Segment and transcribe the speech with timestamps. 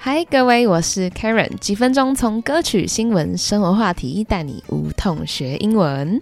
[0.00, 6.20] 嗨，各位，我是 Karen，几分钟从歌曲、新闻、生活话题带你无痛学英文。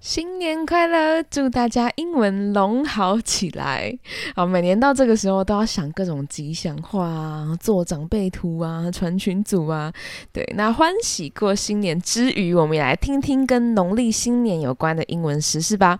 [0.00, 1.20] 新年快乐！
[1.24, 3.96] 祝大家英文龙好起来。
[4.36, 9.92] 好，每年到这个时候都要想各种吉祥话啊，做长辈图啊，传群组啊。
[10.32, 15.98] 对，那欢喜过新年之余，我们也来听听跟农历新年有关的英文时事吧。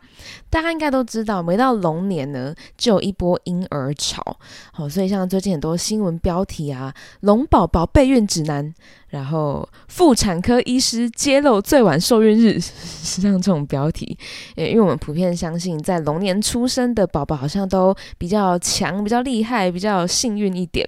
[0.57, 4.25] 大家应该都知道，每到龙年呢，就有一波婴儿潮。
[4.73, 8.74] 好，所以像最近很多新闻标题啊，“龙宝宝备孕指南”。
[9.11, 14.19] 然后，妇产科医师揭露最晚受孕日，像这种标题，
[14.56, 20.86] 因为我们普遍相信，在龙年出生的宝宝好像都比较强、比较厉害、比较幸运一点。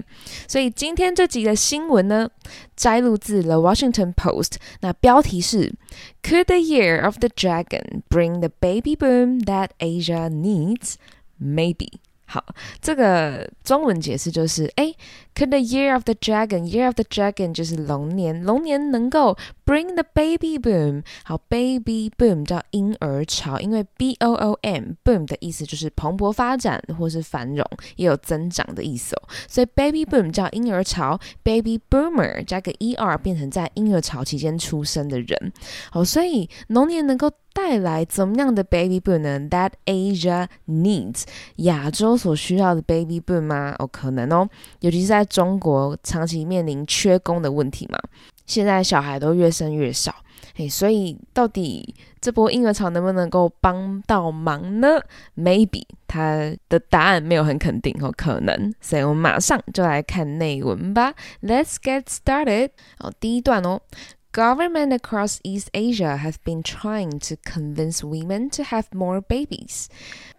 [0.49, 2.29] 所以今天这集的新闻呢，
[2.78, 5.74] 摘录自《The Washington Post》，那标题是：
[6.22, 10.96] Could the year of the dragon bring the baby boom that Asia needs?
[11.42, 12.00] Maybe.
[12.31, 12.45] 好，
[12.83, 14.95] 这个中文解释就是，哎
[15.35, 21.03] ，Could the year of the dragon，year of the dragon 就是龙年，龙年能够 bring the baby boom。
[21.25, 27.65] 好，baby boom 叫婴儿潮，因为 b o o m boom 的意思就是蓬勃发展或是繁荣，
[27.97, 29.23] 也有增长的意思哦。
[29.49, 35.53] 所以 baby boom 叫婴儿潮，baby boomer 加个 e r 变成在婴儿潮期间出生的人。
[35.91, 37.33] 好，所以龙年能够。
[37.59, 41.25] 带来怎么样的 baby boom 呢？That Asia needs
[41.57, 43.75] 亚洲所需要的 baby boom 吗？
[43.81, 47.99] 哦，可能哦，尤其是在中国长期面临缺工的问题嘛。
[48.47, 50.15] 现在小孩都越生越少，
[50.55, 55.01] 嘿，所以到底这波婴儿潮能不能够帮到忙呢
[55.37, 58.73] ？Maybe 他的答案没有很肯定哦，可能。
[58.81, 61.13] 所以我们马上就来看内文吧。
[61.43, 62.71] Let's get started。
[63.01, 63.81] 哦，第一段哦。
[64.39, 69.89] Government across East Asia have been trying to convince women to have more babies.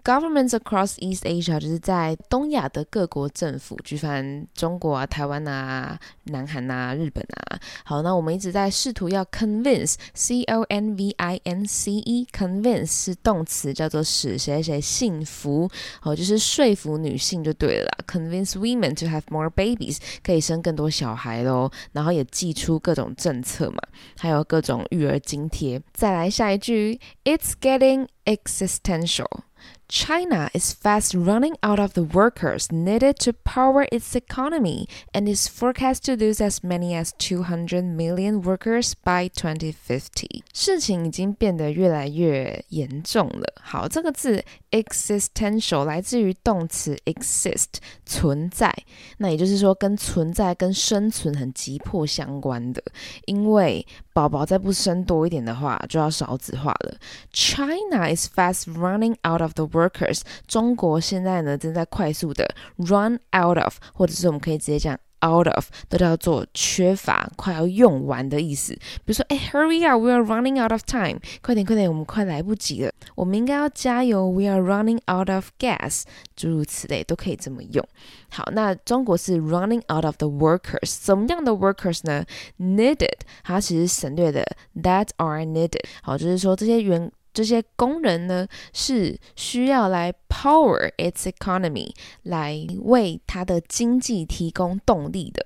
[0.05, 7.59] Governments across East Asia 就是在东亚的各国政府，举凡中国啊、台湾啊、南韩啊、日本啊。
[7.83, 15.69] 好，那我们一直在试图要 convince，c o n v i n c e，convince 是动词，叫做使谁谁幸福，
[16.03, 17.91] 哦，就是说服女性就对了。
[18.07, 21.69] Convince women to have more babies，可以生更多小孩喽。
[21.91, 23.77] 然后也寄出各种政策嘛，
[24.17, 25.81] 还有各种育儿津贴。
[25.93, 35.28] 再来下一句，It's getting existential。China is fast running out of the workers needed to power its economy and
[35.28, 40.42] is forecast to lose as many as 200 million workers by 2050.
[40.52, 43.54] 事情已经变得越来越严重了。
[43.60, 47.74] 好，这个字 existential 来自于动词 exist
[48.06, 48.74] 存在，
[49.18, 52.82] 那也就是说跟存在跟生存很急迫相关的。
[53.26, 56.96] 因为宝宝再不生多一点的话，就要少子化了。
[57.32, 68.73] China is fast running out of the workers，中国现在呢正在快速的 run out of，或者是我们可以直接讲 out of，都叫做缺乏、快要用完的意思。
[69.03, 72.91] 比如说，哎，hurry up，we are running out of time，快点快点，我们快来不及了。
[73.15, 76.03] 我们应该要加油，we are running out of gas，
[76.37, 77.85] 诸如此类都可以这么用。
[78.29, 82.23] 好，那中国是 running out of the workers，什么样的 workers 呢
[82.57, 84.45] ？needed，它其实省略的
[84.81, 87.11] that are needed，好，就是说这些员。
[87.33, 95.45] 这些工人呢是需要来 power its economy，来为它的经济提供动力的。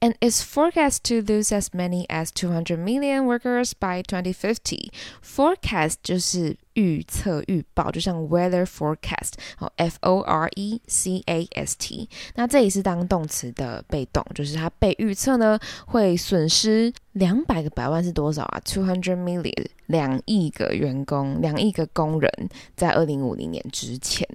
[0.00, 4.90] And it's forecast to lose as many as 200 million workers by 2050.
[5.22, 12.08] Forecast 就是预测、预报，就像 weather forecast，好，F O R E C A S T。
[12.34, 24.26] 那这里是当动词的被动，就是它被预测呢会损失两百个百万是多少啊？Two hundred million，两亿个员工，两亿个工人，在二零五零年之前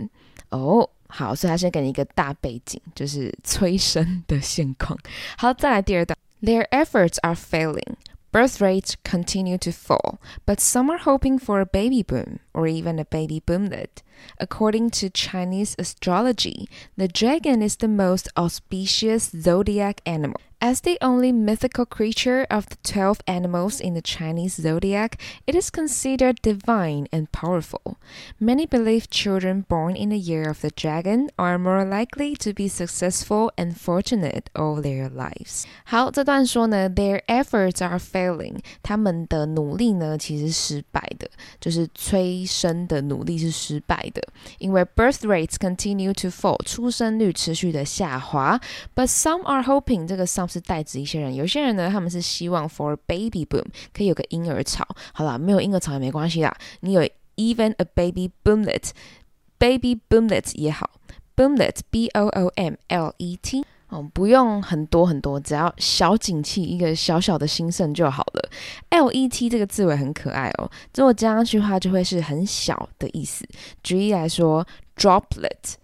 [0.49, 0.89] 哦。
[1.08, 4.98] 好，所以他先给你一个大背景，就是催生的现况。
[5.36, 6.16] 好，再来第二段。
[6.42, 7.96] Their efforts are failing.
[8.32, 12.98] Birth rates continue to fall, but some are hoping for a baby boom or even
[12.98, 14.00] a baby boomlet.
[14.38, 20.40] According to Chinese astrology, the dragon is the most auspicious zodiac animal.
[20.64, 25.70] As the only mythical creature of the 12 animals in the Chinese zodiac, it is
[25.70, 27.96] considered divine and powerful.
[28.38, 32.68] Many believe children born in the year of the dragon are more likely to be
[32.68, 35.64] successful and fortunate all their lives.
[35.84, 41.28] 好，这段说呢，their efforts are failing，他们的努力呢其实失败的，
[41.58, 44.22] 就是催生的努力是失败的，
[44.60, 48.60] 因为 birth rates continue to fall，出生率持续的下滑。
[48.94, 54.87] But some are hoping 这个 some 是代指一些人，有些人呢，他们是希望 for baby boom 可以有个婴儿潮。
[55.13, 57.01] 好了，没有婴儿潮也没关系啦，你有
[57.35, 60.89] even a baby boomlet，baby boomlet 也好
[61.35, 63.65] ，boomlet b o o m l e t。
[63.89, 68.49] 哦，不用很多很多，只要小景气，一个小小的兴盛就好了。
[68.89, 73.47] let 这个字尾很可爱哦，如果加上去的话，就会是很小的意思。
[73.83, 74.67] 举例来说
[74.97, 75.75] ，droplet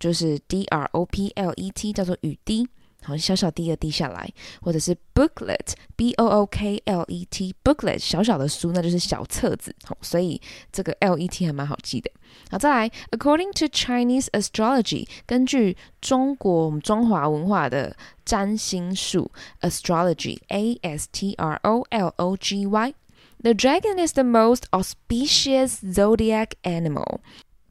[0.00, 2.66] 就是 d r o p l e t，叫做雨滴。
[3.02, 9.74] 好，小小滴的滴下来，或者是 booklet，b o o k l e t，booklet 小小的书，那就是小册子。
[9.84, 10.40] 好，所以
[10.70, 12.10] 这个 l e t 还蛮好记的。
[12.50, 24.62] 好，再来，according to Chinese astrology，根据中国我们中华文化的占星术，astrology，a s t r o l o g y，the dragon is the most
[24.70, 27.18] auspicious zodiac animal。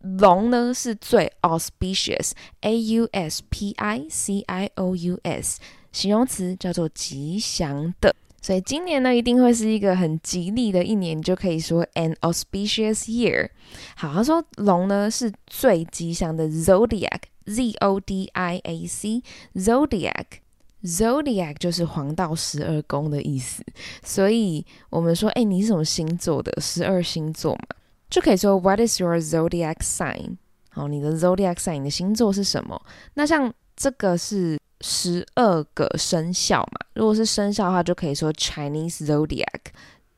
[0.02, 5.60] 龙呢是最 auspicious，a u s p i c i o u s，
[5.92, 8.16] 形容词叫做吉祥的。
[8.42, 13.50] 所以今年呢一定会是一个很吉利的一年，就可以说 an auspicious year。
[13.96, 23.64] 好，他说龙呢是最吉祥的 zodiac，z o d i a c，zodiac，zodiac 就是黄道十二宫的意思。
[24.04, 26.52] 所以我们说，哎，你是什么星座的？
[26.60, 27.68] 十二星座嘛。
[28.12, 30.36] 就可以说 What is your zodiac sign？
[30.70, 32.80] 好，你的 zodiac sign，你的星座是什么？
[33.16, 36.86] 那像这个是十二个生肖嘛？
[36.94, 39.72] 如果是生肖的话，就可以说 Chinese zodiac。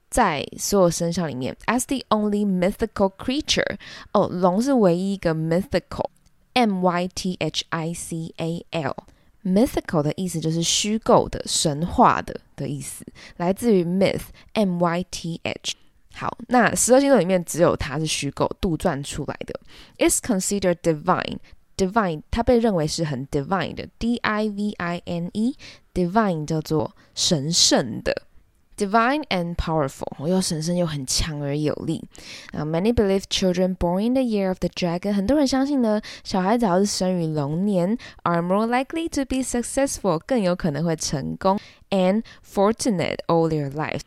[0.09, 3.77] 在所有生肖里面，as the only mythical creature，
[4.11, 13.03] 哦，龙是唯一一个 mythical，m y t h i c a l，mythical 的意思就是虚构的、神话的的意思，
[13.37, 15.75] 来自于 myth，m y t h。
[16.15, 19.59] 好，那十二星座里面只有它是虚构杜撰出来的。
[19.97, 21.37] It's considered divine.
[21.75, 28.27] Divine，它被认为是很 divine 的，D I V I N E，divine 叫做神圣的
[28.77, 32.03] ，divine and powerful，又神圣又很强而有力。
[32.51, 43.17] 啊，Many believe children born in the year of the dragon，很多人相信呢，小孩子要是生于龙年，are more likely to be successful，更有可能会成功，and fortunate
[43.25, 44.01] all their life。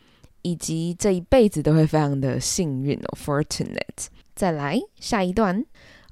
[0.45, 4.07] 以及这一辈子都会非常的幸运哦，fortunate。
[4.35, 5.65] 再来下一段。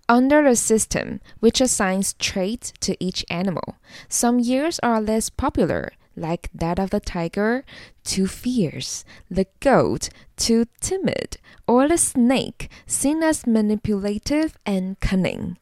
[0.07, 3.75] Under the system, which assigns traits to each animal,
[4.09, 7.63] some years are less popular, like that of the tiger,
[8.03, 11.37] too fierce, the goat, too timid,
[11.67, 15.57] or the snake, seen as manipulative and cunning.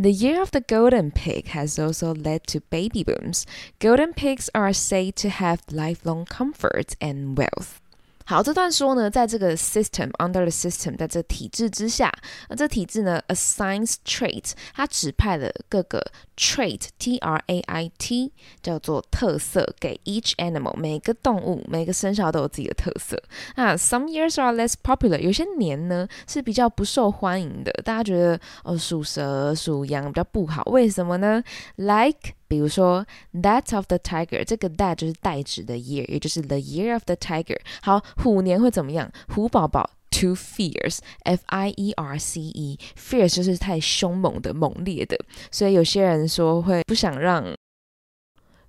[0.00, 3.46] The year of the golden pig has also led to baby booms.
[3.78, 7.80] Golden pigs are said to have lifelong comfort and wealth.
[8.29, 12.11] 好，这段说呢，在这个 system under the system，在这体制之下，
[12.49, 23.17] 那这体制呢，assigns trait，它指派了各个 trait t r a i t，叫做特色给 each animal，每个动物每个生肖都有自己的特色。
[23.55, 31.41] 那 some years are less popular，有些年呢是比较不受欢迎的，大家觉得哦属蛇属羊比较不好，为什么呢
[31.77, 37.59] ？Like 比如说，that of the tiger，这个 that 就是代指的 year，也就是 the year of the tiger。
[37.81, 39.11] 好，虎年会怎么样？
[39.27, 45.17] 虎宝宝 too fierce，f i e r c e，fierce 就是太凶猛的、猛烈的。
[45.51, 47.55] 所以有些人说会不想让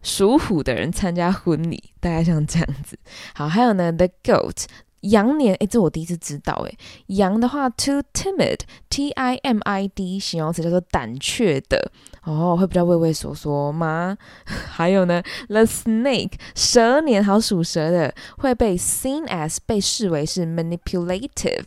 [0.02, 2.98] 属虎的人参加婚礼，大概像这样子。
[3.34, 4.64] 好，还有呢，the goat。
[5.00, 6.74] 羊年，哎，这我第一次知道，哎，
[7.06, 11.90] 羊的话，too timid，t i m i d，形容词叫做胆怯的，
[12.24, 14.16] 哦，会比较畏畏缩缩吗？
[14.44, 21.64] 还有呢，the snake，蛇年好属蛇的，会被 seen as 被视为是 manipulative。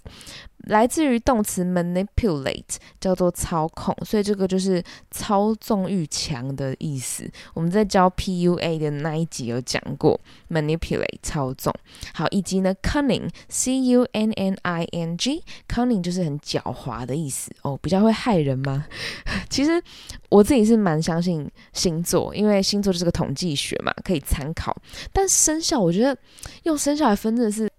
[0.68, 7.30] 来自于动词 manipulate，叫做操控，所以这个就是操纵欲强的意思。
[7.53, 11.74] 我们在教 PUA 的那一集有讲过 manipulate 操纵。
[12.13, 18.86] 好，以及呢 cunning，c u n n i n g，cunning 就是很狡猾的意思哦，比较会害人吗？
[19.50, 19.82] 其实
[20.30, 24.75] 我自己是蛮相信星座，因为星座就是个统计学嘛，可以参考。
[25.12, 26.15] 但生肖，我觉得
[26.63, 27.70] 用生肖来分真的是。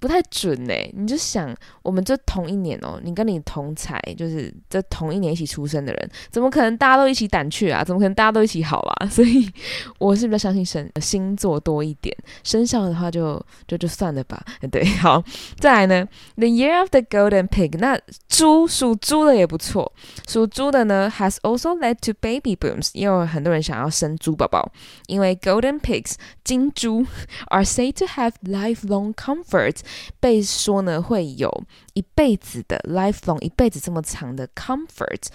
[0.00, 7.82] 不太准呢，你就想，我们这同一年哦，你跟你同才，就是这同一年一起出生的人，怎么可能大家都一起胆怯啊？
[7.82, 9.06] 怎么可能大家都一起好啊？
[9.10, 9.50] 所以
[9.98, 14.40] 我是比较相信生星座多一点，生肖的话就就就算了吧。
[14.70, 15.22] 对，好，
[15.58, 19.92] 再来呢，The Year of the Golden Pig，那猪属猪的也不错，
[20.28, 24.70] 属猪的呢，has also led to baby booms，也有很多人想要生猪宝宝，
[25.08, 26.14] 因为 Golden Pigs
[26.44, 27.04] 金猪
[27.50, 29.78] are said to have lifelong comfort。
[30.20, 31.50] 被说呢会有
[31.94, 35.26] 一辈子的 lifelong 一辈子这么长的 comfort，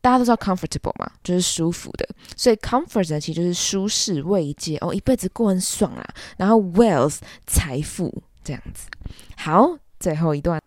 [0.00, 6.06] 大家都知道 comfortable 嘛，就是舒服的，所以 comfort 呢其实就是舒适慰藉哦，一辈子过很爽啊。
[6.36, 8.86] 然后 wealth 财富这样子。
[9.36, 10.60] 好，最后一段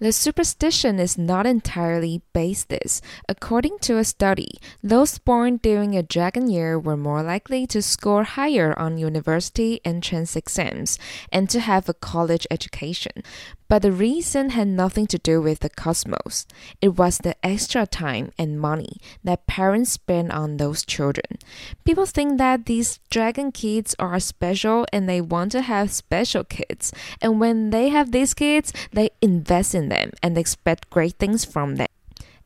[0.00, 3.02] The superstition is not entirely baseless.
[3.28, 8.22] According to a study, those born during a dragon year were more likely to score
[8.22, 11.00] higher on university entrance exams
[11.32, 13.24] and to have a college education.
[13.68, 16.46] But the reason had nothing to do with the cosmos.
[16.80, 21.36] It was the extra time and money that parents spend on those children.
[21.84, 26.92] People think that these dragon kids are special and they want to have special kids.
[27.20, 31.76] And when they have these kids, they invest in them and expect great things from
[31.76, 31.88] them.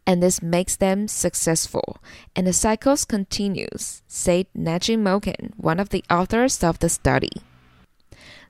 [0.04, 1.98] And this makes them successful.
[2.34, 7.30] And the cycles continues, said Najim Moken, one of the authors of the study.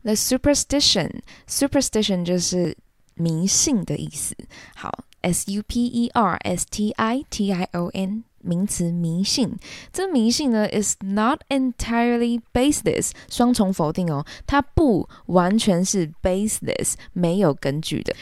[0.03, 2.77] The superstition, superstition 就是
[3.15, 4.35] 迷信的意思。
[4.75, 9.57] 好，S U P E R S T I T I O N 名词迷信。
[9.91, 18.15] 这迷信呢，is not entirely baseless，双重否定哦，它不完全是 baseless，没有根据的。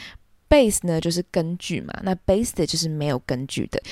[0.48, 3.82] base 呢就是根据嘛，那 based 就是没有根据的。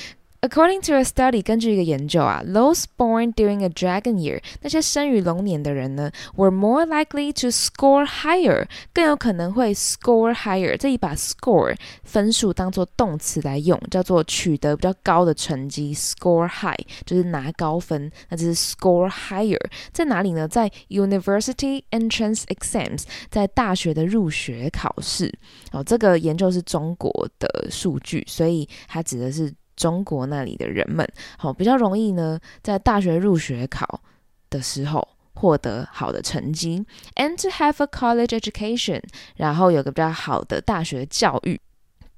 [0.42, 10.34] According to a study，根据一个研究啊，those born during a dragon year，那些生于龙年的人呢，were more likely to score higher，更有可能会 score
[10.34, 10.78] higher。
[10.78, 19.60] 这一把 score 分数当做动词来用，叫做取得比较高的成绩，score high 就是拿高分，那这是 score higher。
[19.92, 20.48] 在哪里呢？
[20.48, 25.38] 在 university entrance exams，在大学的入学考试。
[25.74, 29.54] 哦，这个研究是中国的数据，所以它指的是。
[29.80, 31.08] 中国那里的人们，
[31.38, 34.02] 好比较容易呢，在大学入学考
[34.50, 39.02] 的时候获得好的成绩，and to have a college education，
[39.38, 41.62] 然后有个比较好的大学教育。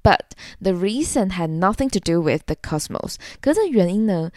[0.02, 3.14] But the reason had nothing to do with the cosmos。
[3.40, 4.32] 可是原因呢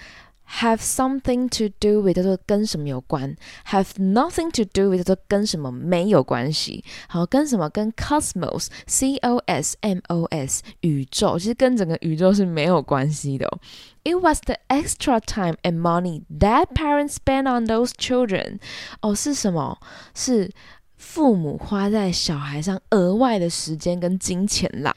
[0.61, 3.37] ？have something to do with 叫做跟什么有关，
[3.67, 6.85] have nothing to do with 叫做跟什么没有关系。
[7.07, 7.71] 好，跟什么？
[7.71, 13.61] 跟 cosmos c o s m o s 宇宙，其实跟整个宇宙是没有关系的、哦。
[14.03, 18.59] It was the extra time and money that parents spend on those children。
[19.03, 19.79] 哦，是什么？
[20.15, 20.51] 是
[20.97, 24.95] 父母花在小孩上额外的时间跟金钱啦。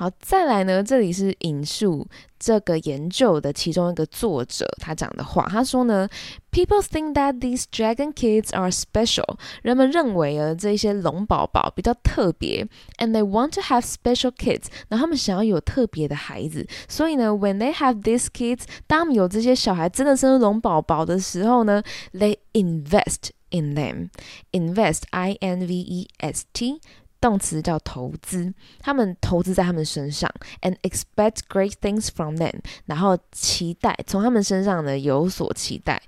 [0.00, 6.08] 好，再来呢，这里是引述这个研究的其中一个作者他讲的话，他说呢
[6.50, 12.66] ，People think that these dragon kids are special，人们认为啊这些龙宝宝比较特别
[12.96, 21.82] ，and they want to have special kids，那他们想要有特别的孩子，所以呢，when they have these kids，当有这些小孩真的生龙宝宝的时候呢
[22.14, 26.80] ，they invest in them，invest I N V E S T。
[27.20, 36.00] 动词叫投资，他们投资在他们身上，and expect great things from them，然后期待从他们身上呢有所期待。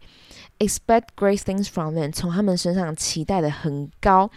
[0.63, 4.31] ，expect great things from them，从他们身上期待的很高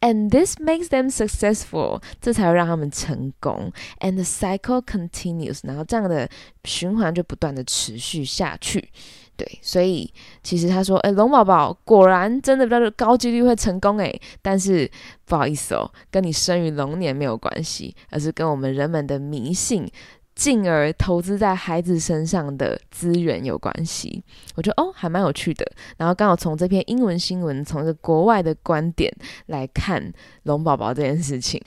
[0.00, 6.28] ，and this makes them successful，这才会让他们成功，and the cycle continues，然后这样的
[6.64, 8.90] 循环就不断的持续下去。
[9.38, 10.10] 对，所以
[10.42, 14.90] 其实他说，哎，龙宝宝果然真的比较高几率会成功，哎，但是
[15.26, 19.86] 不好意思哦，跟你生于龙年没有关系，而是跟我们人们的迷信，
[20.36, 24.22] 进而投资在孩子身上的资源有关系。
[24.54, 25.66] 我觉得哦，还蛮有趣的。
[25.96, 29.12] 然后刚好从这篇英文新闻，从一个国外的观点
[29.46, 30.12] 来看
[30.44, 31.60] 龙宝宝这件事情。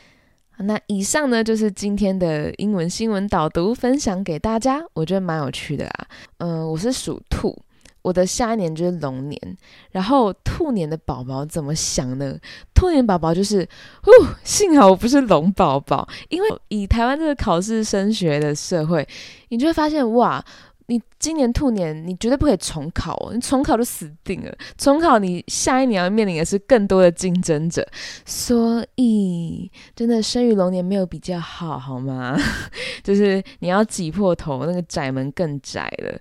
[0.60, 6.08] 那以上呢，就是今天的英文新闻导读，分享给大家，我觉得蛮有趣的啊。
[6.40, 7.58] 嗯，我是属兔，
[8.02, 9.58] 我的下一年就是龙年，
[9.92, 12.38] 然后兔年的宝宝怎么想呢？
[12.74, 13.68] 兔年宝宝就是，
[14.04, 14.12] 呼，
[14.44, 19.08] 幸好我不是龙宝宝，因为以台湾这个考试升学的社会，
[19.50, 20.44] 你就会发现哇。
[20.92, 24.52] 你今年兔年，你绝对不可以重考哦，你重考就死定了。
[24.76, 27.88] 重考，你下一年要面临的是更多的竞争者，
[28.26, 32.36] 所以真的生于龙年没有比较好，好吗？
[33.04, 36.20] 就是你要挤破头，那个窄门更窄了。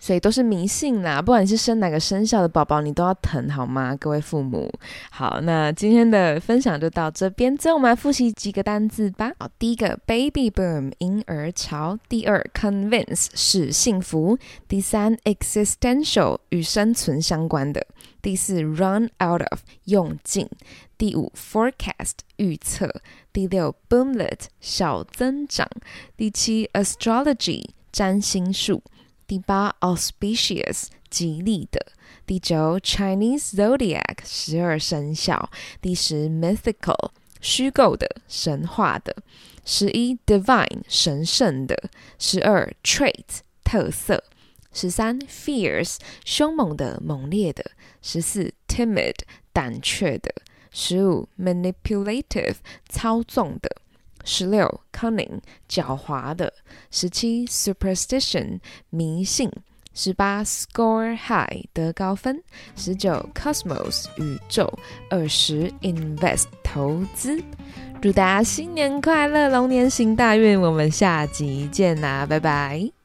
[0.00, 3.94] 所以都是迷信啦，不管你是生哪个生肖的宝宝，你都要疼好吗？
[3.94, 4.72] 各位父母，
[5.10, 9.30] 好，那今天的分享就到这边，最后我们来复习几个单字吧。
[9.38, 17.86] 好，第一个 baby boom 婴儿潮，第二 convince 是幸福，第三 existential 与生存相关的，
[18.22, 20.48] 第四 run out of 用尽，
[20.96, 23.02] 第五 forecast 预测，
[23.34, 25.68] 第六 boomlet 小增长，
[26.16, 28.82] 第七 astrology 占星术。
[29.30, 31.86] 第八，auspicious，吉利的。
[32.26, 35.48] 第九，Chinese zodiac，十二生肖。
[35.80, 39.14] 第十，mythical，虚构的，神话的。
[39.64, 41.80] 十一，divine，神圣的。
[42.18, 44.24] 十二，trait，特色。
[44.72, 47.70] 十三，fierce，凶猛的，猛烈的。
[48.02, 49.14] 十四，timid，
[49.52, 50.34] 胆怯的。
[50.72, 52.56] 十五，manipulative，
[52.88, 53.76] 操纵的。
[54.24, 56.48] 十六，cunning，狡猾的；
[56.90, 58.60] 十七，superstition，
[58.90, 59.48] 迷信；
[59.94, 62.36] 十八，score high，得高分；
[62.76, 64.66] 十九，cosmos，宇宙；
[65.10, 67.42] 二十，invest，投资。
[68.00, 70.58] 祝大家新年快乐，龙年行大运！
[70.58, 72.99] 我们下集见啦，拜拜。